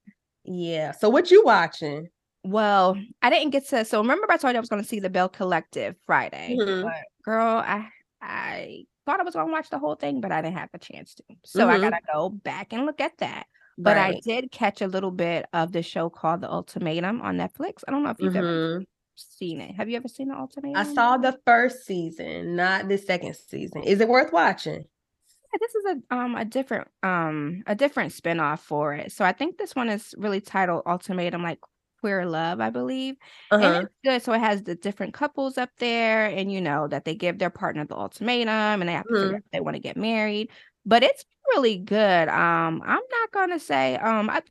Yeah. 0.44 0.92
So 0.92 1.10
what 1.10 1.32
you 1.32 1.44
watching? 1.44 2.10
Well, 2.44 3.02
I 3.22 3.30
didn't 3.30 3.50
get 3.52 3.68
to 3.70 3.86
so 3.86 4.02
remember 4.02 4.28
I 4.30 4.38
told 4.38 4.54
you 4.54 4.58
I 4.58 4.60
was 4.60 4.70
gonna 4.70 4.84
see 4.84 5.00
the 5.00 5.10
Bell 5.10 5.30
Collective 5.30 5.96
Friday. 6.06 6.58
Mhm. 6.60 6.84
But 6.84 6.94
girl, 7.24 7.58
I 7.66 7.90
I 8.22 8.86
thought 9.06 9.20
I 9.20 9.24
was 9.24 9.36
gonna 9.36 9.52
watch 9.52 9.70
the 9.70 9.80
whole 9.80 9.96
thing, 9.96 10.20
but 10.22 10.32
I 10.32 10.42
didn't 10.42 10.58
have 10.58 10.70
a 10.74 10.80
chance 10.80 11.16
to. 11.16 11.24
So 11.46 11.70
I 11.70 11.78
Mhm. 11.78 11.82
gotta 11.82 12.02
go 12.14 12.30
back 12.30 12.74
and 12.74 12.86
look 12.86 13.00
at 13.02 13.18
that. 13.20 13.48
But 13.78 13.98
I 13.98 14.20
did 14.24 14.52
catch 14.52 14.82
a 14.82 14.88
little 14.88 15.12
bit 15.12 15.48
of 15.54 15.72
the 15.72 15.82
show 15.82 16.10
called 16.10 16.42
The 16.42 16.50
Ultimatum 16.52 17.22
on 17.22 17.38
Netflix. 17.38 17.84
I 17.88 17.92
don't 17.92 18.04
know 18.04 18.10
if 18.10 18.22
you've 18.22 18.36
ever 18.36 18.48
Mhm. 18.48 18.86
Seen 19.16 19.62
it. 19.62 19.76
Have 19.76 19.90
you 19.90 19.98
ever 19.98 20.08
seen 20.08 20.30
The 20.30 20.36
ultimate? 20.38 20.78
I 20.78 20.84
saw 20.84 21.18
the 21.18 21.40
first 21.46 21.86
season, 21.86 22.56
not 22.56 22.88
the 22.88 22.98
second 22.98 23.36
season. 23.36 23.84
Is 23.84 24.02
it 24.02 24.08
worth 24.08 24.32
watching? 24.32 24.86
Yeah, 25.54 25.58
this 25.60 25.76
is 25.76 25.86
a 25.86 26.16
um 26.16 26.36
a 26.36 26.46
different 26.46 26.88
um 27.04 27.64
a 27.68 27.76
different 27.76 28.12
spinoff 28.14 28.60
for 28.60 28.94
it. 28.94 29.12
So 29.12 29.24
I 29.26 29.32
think 29.32 29.58
this 29.58 29.76
one 29.76 29.90
is 29.90 30.14
really 30.18 30.42
titled 30.42 30.84
Ultimatum 30.86 31.44
like 31.44 31.60
Queer 32.02 32.26
Love, 32.26 32.60
I 32.60 32.70
believe. 32.70 33.16
Uh-huh. 33.52 33.82
it's 33.84 33.94
good. 34.04 34.22
So 34.22 34.34
it 34.34 34.40
has 34.40 34.64
the 34.64 34.76
different 34.76 35.14
couples 35.14 35.58
up 35.58 35.70
there 35.78 36.26
and 36.28 36.52
you 36.52 36.62
know 36.62 36.88
that 36.88 37.06
they 37.06 37.16
give 37.16 37.40
their 37.40 37.50
partner 37.50 37.86
the 37.86 37.96
ultimatum 37.96 38.82
and 38.82 38.88
they 38.90 38.94
have 38.94 39.06
to 39.08 39.14
Mhm. 39.14 39.36
out 39.36 39.40
if 39.46 39.52
they 39.52 39.62
want 39.62 39.76
to 39.76 39.82
get 39.82 39.98
married. 39.98 40.50
But 40.86 41.04
it's 41.04 41.26
really 41.54 41.78
good. 41.78 42.28
Um 42.30 42.82
I'm 42.86 43.02
not 43.12 43.32
gonna 43.32 43.60
say 43.60 43.96
um 43.98 44.30
I 44.30 44.42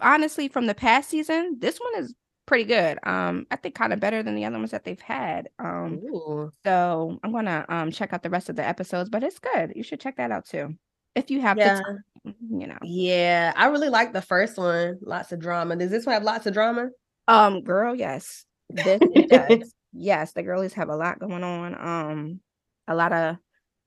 honestly 0.00 0.48
from 0.48 0.66
the 0.66 0.74
past 0.74 1.10
season, 1.10 1.58
this 1.60 1.78
one 1.78 2.02
is 2.04 2.14
pretty 2.46 2.64
good. 2.64 2.98
Um 3.04 3.46
I 3.50 3.56
think 3.56 3.74
kind 3.74 3.92
of 3.92 4.00
better 4.00 4.22
than 4.22 4.34
the 4.34 4.44
other 4.44 4.58
ones 4.58 4.70
that 4.72 4.84
they've 4.84 5.00
had. 5.00 5.48
Um 5.58 6.00
Ooh. 6.12 6.52
so 6.64 7.18
I'm 7.22 7.32
gonna 7.32 7.64
um 7.68 7.90
check 7.90 8.12
out 8.12 8.22
the 8.22 8.30
rest 8.30 8.48
of 8.48 8.56
the 8.56 8.66
episodes, 8.66 9.08
but 9.10 9.22
it's 9.22 9.38
good. 9.38 9.72
You 9.76 9.82
should 9.82 10.00
check 10.00 10.16
that 10.16 10.30
out 10.30 10.46
too. 10.46 10.74
If 11.14 11.30
you 11.30 11.40
have 11.40 11.58
Yeah. 11.58 11.76
the 11.76 11.82
time, 11.82 12.34
you 12.50 12.66
know. 12.66 12.78
Yeah. 12.82 13.52
I 13.56 13.66
really 13.66 13.90
like 13.90 14.12
the 14.12 14.22
first 14.22 14.56
one. 14.58 14.98
Lots 15.02 15.30
of 15.32 15.40
drama. 15.40 15.76
Does 15.76 15.90
this 15.90 16.06
one 16.06 16.14
have 16.14 16.22
lots 16.24 16.46
of 16.46 16.54
drama? 16.54 16.88
Um, 17.28 17.62
girl, 17.62 17.94
yes. 17.94 18.44
This 18.70 19.00
does. 19.28 19.74
Yes, 19.92 20.32
the 20.32 20.42
girlies 20.42 20.72
have 20.72 20.88
a 20.88 20.96
lot 20.96 21.18
going 21.18 21.44
on. 21.44 21.74
Um, 21.78 22.40
a 22.88 22.94
lot 22.94 23.12
of 23.12 23.36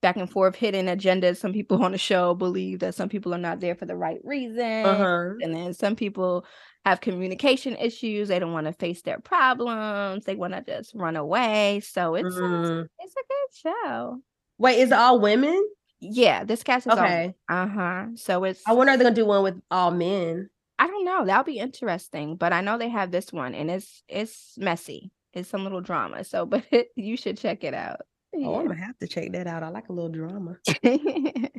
back 0.02 0.16
and 0.16 0.30
forth 0.30 0.54
hidden 0.54 0.86
agendas. 0.86 1.38
Some 1.38 1.52
people 1.52 1.82
on 1.84 1.90
the 1.92 1.98
show 1.98 2.32
believe 2.34 2.78
that 2.78 2.94
some 2.94 3.08
people 3.08 3.34
are 3.34 3.38
not 3.38 3.58
there 3.58 3.74
for 3.74 3.86
the 3.86 3.96
right 3.96 4.20
reason. 4.22 4.86
Uh-huh. 4.86 5.30
And 5.40 5.52
then 5.54 5.74
some 5.74 5.96
people 5.96 6.46
have 6.86 7.00
communication 7.00 7.76
issues. 7.76 8.28
They 8.28 8.38
don't 8.38 8.52
want 8.52 8.66
to 8.66 8.72
face 8.72 9.02
their 9.02 9.18
problems. 9.18 10.24
They 10.24 10.36
want 10.36 10.54
to 10.54 10.62
just 10.62 10.94
run 10.94 11.16
away. 11.16 11.80
So 11.80 12.14
it's 12.14 12.36
a, 12.36 12.40
Mm. 12.40 12.86
it's 13.00 13.14
a 13.14 13.24
good 13.28 13.72
show. 13.74 14.20
Wait, 14.58 14.78
is 14.78 14.90
it 14.90 14.94
all 14.94 15.20
women? 15.20 15.62
Yeah, 16.00 16.44
this 16.44 16.62
cast 16.62 16.86
is 16.86 16.92
all 16.92 16.98
Okay. 17.00 17.34
uh-huh. 17.48 18.06
So 18.14 18.44
it's 18.44 18.62
I 18.66 18.72
wonder 18.72 18.92
are 18.92 18.96
they 18.96 19.02
gonna 19.04 19.14
do 19.16 19.26
one 19.26 19.42
with 19.42 19.60
all 19.70 19.90
men? 19.90 20.48
I 20.78 20.86
don't 20.86 21.04
know. 21.04 21.24
That'll 21.24 21.42
be 21.44 21.58
interesting. 21.58 22.36
But 22.36 22.52
I 22.52 22.60
know 22.60 22.78
they 22.78 22.88
have 22.90 23.10
this 23.10 23.32
one 23.32 23.54
and 23.54 23.70
it's 23.70 24.02
it's 24.08 24.54
messy. 24.58 25.10
It's 25.32 25.48
some 25.48 25.64
little 25.64 25.80
drama. 25.80 26.22
So 26.24 26.46
but 26.46 26.64
you 26.94 27.16
should 27.16 27.36
check 27.38 27.64
it 27.64 27.74
out. 27.74 28.00
Oh, 28.34 28.60
I'm 28.60 28.66
gonna 28.68 28.78
have 28.84 28.98
to 28.98 29.08
check 29.08 29.32
that 29.32 29.46
out. 29.46 29.62
I 29.62 29.68
like 29.70 29.88
a 29.88 29.92
little 29.92 30.10
drama. 30.10 30.58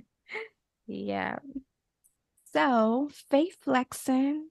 yeah. 0.87 1.39
So 2.53 3.09
faith 3.29 3.57
flexing. 3.61 4.47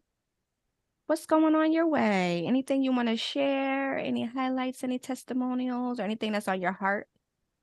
What's 1.06 1.26
going 1.26 1.54
on 1.54 1.72
your 1.72 1.86
way? 1.86 2.44
Anything 2.46 2.82
you 2.82 2.92
want 2.92 3.08
to 3.08 3.16
share? 3.16 3.96
Any 3.98 4.24
highlights, 4.24 4.82
any 4.82 4.98
testimonials, 4.98 6.00
or 6.00 6.02
anything 6.02 6.32
that's 6.32 6.48
on 6.48 6.60
your 6.60 6.72
heart 6.72 7.08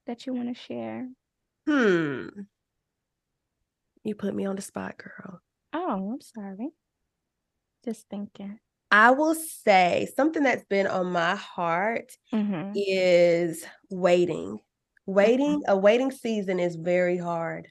that 0.06 0.26
you 0.26 0.34
want 0.34 0.50
to 0.50 0.54
share? 0.62 1.10
Hmm. 1.68 2.28
You 4.04 4.16
put 4.16 4.36
me 4.36 4.46
on 4.46 4.56
the 4.56 4.62
spot, 4.62 4.98
girl. 4.98 5.42
Oh, 5.74 6.12
I'm 6.14 6.22
sorry. 6.22 6.70
Just 7.86 8.08
thinking. 8.10 8.60
I 8.92 9.12
will 9.12 9.36
say 9.36 10.08
something 10.16 10.44
that's 10.44 10.66
been 10.66 10.88
on 10.88 11.08
my 11.12 11.36
heart 11.36 12.12
Mm-hmm. 12.34 12.72
is 12.76 13.66
waiting. 13.90 14.60
Waiting, 15.06 15.64
a 15.68 15.78
waiting 15.78 16.12
season 16.12 16.60
is 16.60 16.76
very 16.76 17.18
hard. 17.18 17.68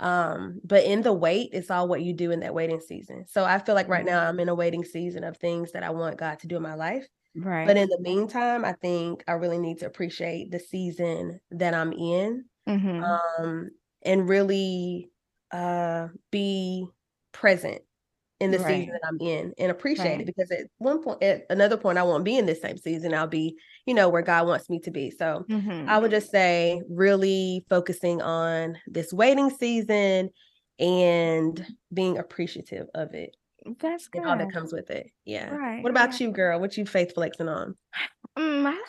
Um, 0.00 0.60
but 0.64 0.84
in 0.84 1.02
the 1.02 1.12
wait, 1.12 1.50
it's 1.52 1.70
all 1.70 1.88
what 1.88 2.02
you 2.02 2.12
do 2.14 2.30
in 2.30 2.40
that 2.40 2.54
waiting 2.54 2.80
season. 2.80 3.26
So 3.26 3.44
I 3.44 3.58
feel 3.58 3.74
like 3.74 3.88
right 3.88 4.04
Mhm. 4.04 4.06
now 4.06 4.28
I'm 4.28 4.40
in 4.40 4.48
a 4.48 4.54
waiting 4.54 4.84
season 4.84 5.24
of 5.24 5.36
things 5.38 5.72
that 5.72 5.82
I 5.82 5.90
want 5.90 6.18
God 6.18 6.38
to 6.40 6.46
do 6.46 6.56
in 6.56 6.62
my 6.62 6.74
life. 6.74 7.06
Right. 7.34 7.64
But 7.64 7.76
in 7.76 7.88
the 7.88 8.00
meantime, 8.00 8.64
I 8.64 8.72
think 8.74 9.24
I 9.28 9.32
really 9.32 9.58
need 9.58 9.78
to 9.80 9.86
appreciate 9.86 10.50
the 10.52 10.60
season 10.60 11.40
that 11.50 11.74
I'm 11.74 11.92
in. 11.92 12.46
Mhm. 12.66 13.18
Um 13.38 13.70
and 14.02 14.28
really 14.28 15.10
uh 15.52 16.08
be 16.30 16.88
present 17.32 17.82
in 18.40 18.50
the 18.52 18.58
Right. 18.58 18.66
season 18.66 18.92
that 18.92 19.00
I'm 19.06 19.18
in 19.20 19.52
and 19.58 19.70
appreciate 19.70 20.12
Right. 20.12 20.20
it 20.20 20.26
because 20.26 20.50
at 20.50 20.66
one 20.78 21.02
point 21.02 21.22
at 21.22 21.44
another 21.50 21.76
point 21.76 21.98
I 21.98 22.02
won't 22.04 22.24
be 22.24 22.36
in 22.38 22.46
this 22.46 22.60
same 22.62 22.76
season. 22.78 23.14
I'll 23.14 23.26
be, 23.26 23.56
you 23.86 23.94
know, 23.94 24.08
where 24.08 24.22
God 24.22 24.46
wants 24.46 24.70
me 24.70 24.78
to 24.80 24.90
be. 24.90 25.10
So 25.10 25.46
Mhm. 25.48 25.86
I 25.88 25.98
would 25.98 26.10
just 26.12 26.30
say 26.30 26.80
really 26.88 27.64
focusing 27.68 28.22
on 28.22 28.76
this 28.86 29.12
waiting 29.12 29.50
season 29.50 30.30
and 30.78 31.66
being 31.92 32.18
appreciative 32.18 32.86
of 32.94 33.12
it 33.14 33.36
That's 33.78 34.08
good. 34.08 34.20
and 34.20 34.30
all 34.30 34.36
that 34.38 34.52
comes 34.52 34.72
with 34.72 34.90
it. 34.90 35.10
Yeah. 35.24 35.56
Right. 35.56 35.82
What 35.82 35.90
about 35.90 36.20
you, 36.20 36.30
girl? 36.30 36.60
What 36.60 36.76
you 36.76 36.86
faith 36.86 37.14
flexing 37.14 37.48
on? 37.48 37.76
Mm, 38.38 38.66
I, 38.66 38.82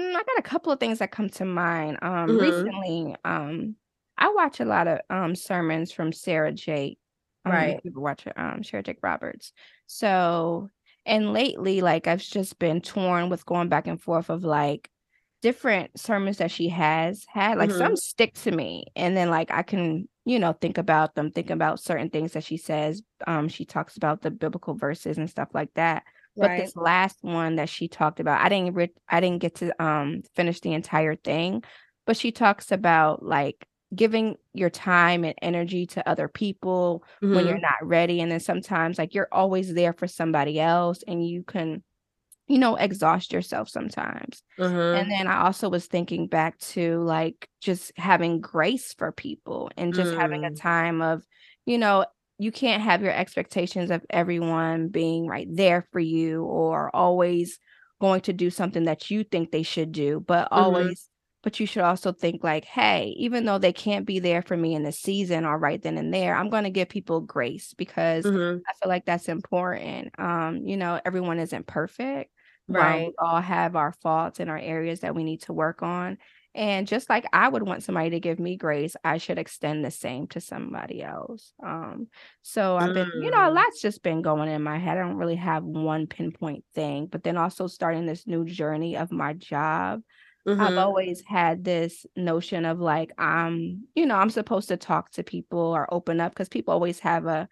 mm, 0.00 0.10
I 0.16 0.22
got 0.24 0.38
a 0.38 0.42
couple 0.42 0.72
of 0.72 0.80
things 0.80 0.98
that 0.98 1.12
come 1.12 1.28
to 1.30 1.44
mind. 1.44 1.98
Um, 2.02 2.30
Mhm. 2.32 2.40
recently, 2.40 3.16
um, 3.24 3.76
I 4.18 4.30
watch 4.32 4.60
a 4.60 4.64
lot 4.64 4.88
of 4.88 5.00
um 5.10 5.34
sermons 5.34 5.92
from 5.92 6.12
Sarah 6.12 6.52
Jakes. 6.52 7.00
I 7.44 7.50
don't 7.50 7.64
know 7.64 7.70
if 7.70 7.76
Right. 7.76 7.84
you 7.84 7.90
ever 7.90 8.00
watch 8.00 8.26
um 8.36 8.62
Sarah 8.64 8.82
Jakes 8.82 9.02
Roberts. 9.02 9.52
So, 9.86 10.68
and 11.06 11.32
lately, 11.32 11.80
like 11.80 12.06
I've 12.06 12.20
just 12.20 12.58
been 12.58 12.80
torn 12.80 13.28
with 13.30 13.46
going 13.46 13.68
back 13.68 13.86
and 13.86 14.00
forth 14.00 14.30
of 14.30 14.44
like 14.44 14.90
different 15.42 15.98
sermons 15.98 16.38
that 16.38 16.50
she 16.50 16.68
has 16.68 17.24
had. 17.28 17.58
Like 17.58 17.70
some 17.70 17.96
Mhm. 17.96 17.96
stick 17.96 18.34
to 18.42 18.50
me, 18.52 18.84
and 18.96 19.16
then 19.16 19.30
like 19.30 19.50
I 19.50 19.62
can, 19.62 20.08
you 20.24 20.38
know, 20.38 20.52
think 20.52 20.78
about 20.78 21.14
them, 21.14 21.30
think 21.32 21.50
about 21.50 21.80
certain 21.80 22.10
things 22.10 22.32
that 22.32 22.44
she 22.44 22.56
says. 22.56 23.02
Um, 23.26 23.48
she 23.48 23.64
talks 23.64 23.96
about 23.96 24.22
the 24.22 24.30
biblical 24.30 24.74
verses 24.74 25.18
and 25.18 25.30
stuff 25.30 25.48
like 25.54 25.72
that. 25.74 26.04
But 26.40 26.52
Right. 26.52 26.56
this 26.56 26.76
last 26.76 27.18
one 27.22 27.56
that 27.56 27.68
she 27.68 27.88
talked 27.88 28.20
about, 28.20 28.40
I 28.40 28.48
didn't 28.48 28.74
re- 28.74 28.94
I 29.08 29.20
didn't 29.20 29.40
get 29.40 29.56
to 29.56 29.82
um 29.82 30.22
finish 30.34 30.60
the 30.60 30.72
entire 30.74 31.16
thing, 31.16 31.62
but 32.06 32.16
she 32.16 32.32
talks 32.32 32.72
about 32.72 33.22
like 33.22 33.66
giving 33.94 34.36
your 34.54 34.70
time 34.70 35.24
and 35.24 35.34
energy 35.42 35.86
to 35.86 36.08
other 36.08 36.28
people 36.28 37.04
when 37.30 37.46
you're 37.46 37.58
Mhm. 37.58 37.60
not 37.60 37.74
ready 37.82 38.20
and 38.20 38.30
then 38.30 38.40
sometimes 38.40 38.98
like 38.98 39.14
you're 39.14 39.28
always 39.32 39.74
there 39.74 39.92
for 39.92 40.06
somebody 40.08 40.60
else 40.60 41.02
and 41.08 41.26
you 41.28 41.42
can 41.44 41.82
you 42.48 42.58
know 42.58 42.76
exhaust 42.76 43.32
yourself 43.32 43.68
sometimes. 43.68 44.42
Mhm. 44.58 44.80
And 44.92 45.10
then 45.10 45.28
I 45.28 45.44
also 45.46 45.68
was 45.68 45.86
thinking 45.86 46.26
back 46.26 46.58
to 46.60 46.98
like 47.00 47.48
just 47.60 47.92
having 47.96 48.40
grace 48.40 48.92
for 48.94 49.12
people 49.12 49.70
and 49.76 49.94
just 49.94 50.12
having 50.14 50.44
a 50.44 50.50
Mm. 50.50 50.60
time 50.60 51.00
of, 51.02 51.24
you 51.66 51.78
know, 51.78 52.06
you 52.38 52.50
can't 52.52 52.82
have 52.82 53.02
your 53.02 53.12
expectations 53.12 53.90
of 53.90 54.04
everyone 54.10 54.88
being 54.88 55.26
right 55.28 55.46
there 55.50 55.82
for 55.92 56.00
you 56.00 56.44
or 56.44 56.94
always 56.96 57.58
going 58.00 58.22
to 58.22 58.32
do 58.32 58.50
something 58.50 58.84
that 58.84 59.10
you 59.10 59.22
think 59.24 59.50
they 59.52 59.62
should 59.62 59.92
do, 59.92 60.20
but 60.20 60.48
Mhm. 60.54 60.90
always, 60.90 61.09
but 61.42 61.58
you 61.60 61.66
should 61.66 61.82
also 61.82 62.12
think 62.12 62.42
like, 62.44 62.64
hey, 62.64 63.14
even 63.18 63.44
though 63.44 63.58
they 63.58 63.72
can't 63.72 64.06
be 64.06 64.18
there 64.18 64.42
for 64.42 64.56
me 64.56 64.74
in 64.74 64.82
the 64.82 64.92
season 64.92 65.44
or 65.44 65.58
right 65.58 65.80
then 65.82 65.98
and 65.98 66.12
there, 66.12 66.34
I'm 66.36 66.50
going 66.50 66.64
to 66.64 66.70
give 66.70 66.88
people 66.88 67.20
grace 67.20 67.74
because 67.74 68.30
Mhm. 68.30 68.64
I 68.68 68.72
feel 68.74 68.88
like 68.88 69.04
that's 69.06 69.28
important. 69.28 70.18
Um, 70.18 70.66
you 70.66 70.76
know, 70.76 71.00
everyone 71.04 71.38
isn't 71.40 71.66
perfect. 71.66 72.32
Um, 72.74 73.02
Right. 73.02 73.06
we 73.06 73.14
all 73.18 73.40
have 73.40 73.74
our 73.74 73.92
faults 73.92 74.38
and 74.40 74.48
our 74.50 74.58
areas 74.58 75.00
that 75.00 75.14
we 75.14 75.24
need 75.24 75.42
to 75.42 75.52
work 75.52 75.82
on. 75.82 76.18
And 76.54 76.86
just 76.86 77.08
like 77.08 77.24
I 77.32 77.48
would 77.48 77.62
want 77.62 77.82
somebody 77.82 78.10
to 78.10 78.20
give 78.20 78.38
me 78.40 78.56
grace, 78.56 78.96
I 79.04 79.18
should 79.18 79.38
extend 79.38 79.84
the 79.84 79.90
same 79.90 80.26
to 80.28 80.40
somebody 80.40 81.02
else. 81.02 81.52
Um, 81.64 82.08
so 82.42 82.76
I've 82.76 82.92
been, 82.92 83.06
you 83.14 83.30
know, 83.30 83.50
a 83.50 83.52
Mm. 83.52 83.54
lot's 83.54 83.80
just 83.80 84.02
been 84.02 84.20
going 84.22 84.48
in 84.48 84.62
my 84.62 84.78
head. 84.78 84.98
I 84.98 85.00
don't 85.02 85.16
really 85.16 85.36
have 85.36 85.64
one 85.64 86.06
pinpoint 86.06 86.64
thing, 86.74 87.06
but 87.06 87.22
then 87.22 87.36
also 87.36 87.66
starting 87.66 88.06
this 88.06 88.26
new 88.26 88.44
journey 88.44 88.96
of 88.96 89.12
my 89.12 89.32
job. 89.32 90.02
I've 90.58 90.76
Mhm. 90.76 90.78
always 90.78 91.22
had 91.26 91.64
this 91.64 92.06
notion 92.16 92.64
of 92.66 92.80
like, 92.80 93.12
I'm, 93.18 93.86
you 93.94 94.06
know, 94.06 94.16
I'm 94.16 94.30
supposed 94.30 94.68
to 94.68 94.76
talk 94.76 95.10
to 95.12 95.24
people 95.24 95.58
or 95.60 95.92
open 95.94 96.20
up 96.20 96.32
because 96.32 96.48
people 96.50 96.74
always 96.74 97.00
have 97.00 97.26
a 97.26 97.48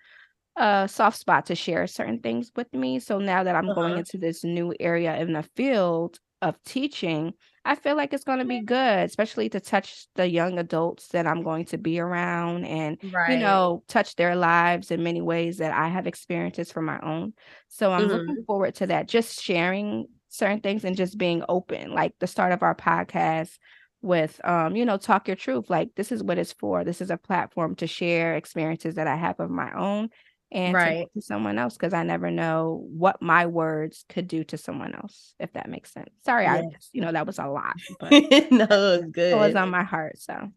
a 0.57 0.89
soft 0.89 1.19
spot 1.19 1.47
to 1.47 1.55
share 1.55 1.87
certain 1.87 2.21
things 2.21 2.51
with 2.57 2.73
me. 2.75 2.99
So 2.99 3.19
now 3.19 3.45
that 3.45 3.55
I'm 3.55 3.73
going 3.73 3.97
Uh-huh. 3.97 3.99
into 3.99 4.19
this 4.19 4.43
new 4.45 4.75
area 4.81 5.17
in 5.19 5.33
the 5.33 5.45
field 5.57 6.19
of 6.43 6.61
teaching, 6.65 7.35
I 7.65 7.75
feel 7.77 7.97
like 7.97 8.13
it's 8.13 8.25
going 8.25 8.39
to 8.41 8.45
be 8.45 8.61
good, 8.61 9.05
especially 9.05 9.49
to 9.51 9.61
touch 9.61 10.07
the 10.15 10.29
young 10.29 10.59
adults 10.59 11.09
that 11.09 11.27
I'm 11.27 11.43
going 11.43 11.65
to 11.67 11.79
be 11.79 12.01
around 12.01 12.65
and, 12.65 12.99
you 13.27 13.37
know, 13.37 13.85
touch 13.89 14.17
their 14.17 14.35
lives 14.37 14.91
in 14.91 15.03
many 15.03 15.21
ways 15.21 15.59
that 15.59 15.73
I 15.73 15.89
have 15.89 16.07
experiences 16.07 16.73
for 16.73 16.83
my 16.83 16.99
own. 17.01 17.35
So 17.69 17.93
I'm 17.93 18.09
looking 18.09 18.37
Mhm. 18.37 18.47
forward 18.47 18.75
to 18.77 18.87
that, 18.89 19.09
just 19.09 19.41
sharing 19.41 20.09
certain 20.29 20.61
things 20.61 20.85
and 20.85 20.97
just 20.97 21.19
being 21.19 21.43
open, 21.49 21.93
like 21.93 22.15
the 22.19 22.27
start 22.27 22.53
of 22.53 22.63
our 22.63 22.75
podcast 22.75 23.59
with 24.01 24.41
um 24.45 24.77
you 24.77 24.85
know 24.85 24.97
talk 24.97 25.27
your 25.27 25.35
truth 25.37 25.69
like 25.69 25.93
this 25.97 26.13
is 26.13 26.23
what 26.23 26.39
it's 26.39 26.53
for 26.53 26.85
this 26.85 27.01
is 27.01 27.11
a 27.11 27.17
platform 27.17 27.75
to 27.75 27.85
share 27.85 28.37
experiences 28.37 28.95
that 28.95 29.09
i 29.09 29.17
have 29.17 29.41
of 29.41 29.51
my 29.51 29.73
own 29.77 30.09
and 30.53 30.79
to 30.79 30.85
Right. 30.85 31.09
to 31.15 31.21
someone 31.21 31.59
else 31.59 31.75
because 31.77 31.93
I 31.93 32.03
never 32.05 32.31
know 32.31 32.87
what 32.91 33.21
my 33.21 33.47
words 33.47 34.05
could 34.09 34.29
do 34.29 34.45
to 34.45 34.57
someone 34.57 34.95
else, 34.95 35.35
if 35.39 35.53
that 35.53 35.69
makes 35.69 35.93
sense. 35.93 36.09
Sorry, 36.25 36.47
I 36.47 36.63
Yes. 36.63 36.73
just, 36.73 36.95
you 36.95 37.03
know, 37.03 37.13
that 37.13 37.27
was 37.27 37.39
a 37.39 37.47
lot, 37.47 37.77
but 37.99 38.11
no, 38.51 38.67
it's 38.71 39.07
good 39.11 39.33
it 39.33 39.37
was 39.37 39.55
on 39.57 39.71
my 39.71 39.83
heart. 39.85 40.19
So 40.19 40.51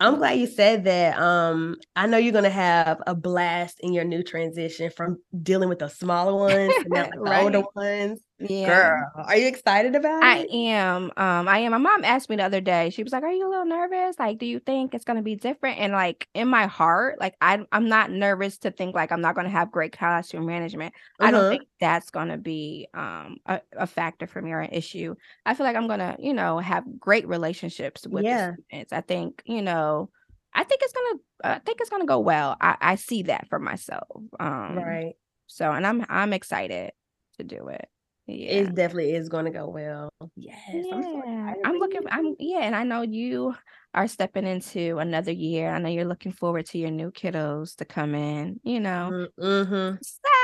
I'm 0.00 0.16
glad 0.16 0.38
you 0.38 0.46
said 0.46 0.84
that. 0.84 1.18
Um, 1.18 1.76
I 1.94 2.06
know 2.06 2.16
you're 2.16 2.32
gonna 2.32 2.50
have 2.50 3.00
a 3.06 3.14
blast 3.14 3.80
in 3.80 3.92
your 3.92 4.04
new 4.04 4.22
transition 4.22 4.90
from 4.90 5.18
dealing 5.42 5.68
with 5.68 5.78
the 5.78 5.88
smaller 5.88 6.34
ones 6.34 6.78
to 6.78 6.88
now 6.88 7.10
like 7.20 7.52
the 7.52 7.62
older 7.62 7.62
ones. 7.74 8.20
Yeah. 8.48 8.64
Girl, 8.64 9.10
are 9.16 9.36
you 9.36 9.48
excited 9.48 9.94
about 9.94 10.26
I 10.26 10.36
it? 10.40 10.50
I 10.50 10.56
am. 10.56 11.04
Um, 11.16 11.48
I 11.48 11.58
am. 11.58 11.72
My 11.72 11.78
mom 11.78 12.02
asked 12.04 12.30
me 12.30 12.36
the 12.36 12.44
other 12.44 12.60
day. 12.60 12.88
She 12.90 13.02
was 13.02 13.12
like, 13.12 13.22
"Are 13.24 13.30
you 13.32 13.46
a 13.46 13.50
little 13.50 13.66
nervous? 13.66 14.18
Like, 14.18 14.38
do 14.38 14.46
you 14.46 14.58
think 14.58 14.94
it's 14.94 15.04
gonna 15.04 15.22
be 15.22 15.36
different?" 15.36 15.78
And 15.78 15.92
like 15.92 16.28
in 16.34 16.48
my 16.48 16.66
heart, 16.66 17.20
like 17.20 17.34
I, 17.42 17.66
I'm 17.72 17.88
not 17.88 18.10
nervous 18.10 18.56
to 18.58 18.70
think 18.70 18.94
like 18.94 19.12
I'm 19.12 19.20
not 19.20 19.34
gonna 19.34 19.50
have 19.50 19.70
great 19.70 19.92
classroom 19.96 20.46
management. 20.46 20.94
I 21.20 21.30
don't 21.30 21.46
Uh-huh. 21.46 21.48
think 21.48 21.68
that's 21.78 22.10
gonna 22.10 22.38
be 22.38 22.88
um 22.94 23.36
a, 23.46 23.60
a 23.72 23.86
factor 23.86 24.26
for 24.26 24.40
me 24.40 24.52
or 24.52 24.60
an 24.60 24.70
issue. 24.72 25.14
I 25.44 25.54
feel 25.54 25.66
like 25.66 25.76
I'm 25.76 25.88
gonna, 25.88 26.16
you 26.18 26.32
know, 26.32 26.58
have 26.58 26.84
great 26.98 27.28
relationships 27.28 28.06
with 28.06 28.28
the 28.28 28.36
Yeah. 28.36 28.52
students. 28.54 28.92
I 28.94 29.02
think, 29.02 29.42
you 29.44 29.60
know, 29.62 30.10
I 30.54 30.64
think 30.64 30.80
it's 30.82 30.92
gonna, 30.94 31.56
I 31.56 31.58
think 31.58 31.80
it's 31.80 31.90
gonna 31.90 32.06
go 32.06 32.20
well. 32.20 32.56
I, 32.60 32.76
I 32.80 32.94
see 32.94 33.24
that 33.24 33.48
for 33.50 33.58
myself. 33.58 34.08
Um, 34.40 34.78
Right. 34.78 35.16
so 35.48 35.70
and 35.70 35.86
I'm, 35.86 36.06
I'm 36.08 36.32
excited 36.32 36.92
to 37.38 37.44
do 37.44 37.68
it. 37.68 37.88
Yeah. 38.26 38.52
It 38.62 38.74
definitely 38.74 39.14
is 39.14 39.28
gonna 39.28 39.50
go 39.50 39.68
well. 39.68 40.10
Yes. 40.36 40.56
I'm 40.92 41.02
so 41.02 41.22
Yeah, 41.24 41.54
I'm 41.64 41.76
looking. 41.78 42.02
I'm 42.10 42.34
yeah, 42.38 42.60
and 42.60 42.74
I 42.74 42.82
know 42.84 43.02
you 43.02 43.54
are 43.92 44.08
stepping 44.08 44.46
into 44.46 44.98
another 44.98 45.32
year. 45.32 45.68
I 45.70 45.78
know 45.78 45.88
you're 45.90 46.04
looking 46.06 46.32
forward 46.32 46.66
to 46.66 46.78
your 46.78 46.90
new 46.90 47.10
kiddos 47.10 47.76
to 47.76 47.84
come 47.84 48.14
in. 48.14 48.60
You 48.64 48.80
know, 48.80 49.10
Mm, 49.10 49.28
mhm. 49.38 49.98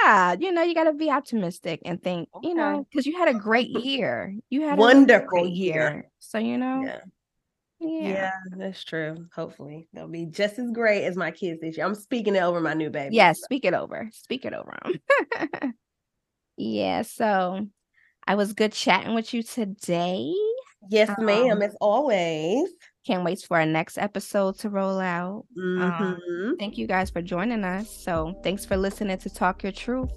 sad. 0.04 0.42
You 0.42 0.52
know, 0.52 0.62
you 0.62 0.74
got 0.74 0.84
to 0.84 0.92
be 0.92 1.10
optimistic 1.10 1.80
and 1.84 2.02
think. 2.02 2.28
You 2.42 2.54
know, 2.54 2.86
because 2.90 3.06
you 3.06 3.16
had 3.18 3.28
a 3.28 3.34
great 3.34 3.70
year. 3.70 4.34
You 4.50 4.62
had 4.62 4.78
a 4.78 4.82
Wonderful 4.82 5.46
year. 5.48 5.54
year. 5.56 6.10
So 6.18 6.38
you 6.38 6.58
know, 6.58 6.82
Yeah. 6.84 7.00
yeah, 7.80 7.88
Yeah, 8.10 8.30
that's 8.56 8.84
true. 8.84 9.26
Hopefully 9.34 9.88
they'll 9.92 10.08
be 10.08 10.26
just 10.26 10.58
as 10.58 10.70
great 10.70 11.04
as 11.04 11.16
my 11.16 11.30
kids 11.30 11.60
this 11.60 11.76
year. 11.76 11.86
I'm 11.86 11.94
speaking 11.94 12.36
it 12.36 12.42
over 12.42 12.60
my 12.60 12.74
new 12.74 12.90
baby. 12.90 13.14
yes. 13.16 13.40
Speak 13.40 13.64
it 13.64 13.74
over. 13.74 14.08
Speak 14.12 14.44
it 14.44 14.52
over. 14.54 14.78
yeah. 16.60 17.02
So 17.02 17.66
I 18.26 18.34
was 18.34 18.52
good 18.52 18.72
chatting 18.72 19.14
with 19.14 19.32
you 19.34 19.42
today. 19.42 20.32
Yes, 20.88 21.10
Um, 21.18 21.24
ma'am, 21.26 21.62
as 21.62 21.76
always. 21.80 22.68
can't 23.06 23.24
wait 23.24 23.40
for 23.40 23.58
our 23.58 23.66
next 23.66 23.98
episode 23.98 24.58
to 24.60 24.68
roll 24.70 24.98
out. 25.00 25.44
Um, 25.58 26.18
Mhm. 26.30 26.58
thank 26.58 26.78
you 26.78 26.86
guys 26.86 27.10
for 27.10 27.20
joining 27.22 27.64
us. 27.64 27.88
So, 27.90 28.34
thanks 28.42 28.64
for 28.64 28.76
listening 28.76 29.18
to 29.18 29.30
Talk 29.30 29.62
Yo 29.62 29.70
Truth. 29.70 30.10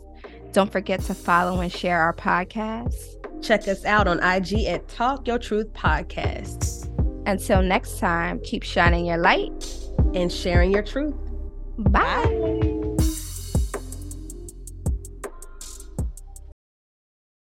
Don't 0.52 0.72
forget 0.72 1.02
to 1.02 1.14
follow 1.14 1.60
and 1.62 1.72
share 1.72 2.00
our 2.02 2.14
podcast. 2.14 2.94
Check 3.42 3.68
us 3.68 3.84
out 3.86 4.08
on 4.08 4.20
IG 4.22 4.68
at 4.68 4.88
Talk 4.88 5.28
Yo 5.28 5.38
Truth 5.38 5.74
Podcast 5.74 6.90
Until 7.26 7.62
next 7.62 8.00
time, 8.00 8.40
keep 8.44 8.64
shining 8.64 9.06
your 9.06 9.18
light. 9.18 9.52
and 10.14 10.32
sharing 10.32 10.72
your 10.72 10.84
truth. 10.84 11.16
Bye. 11.78 12.70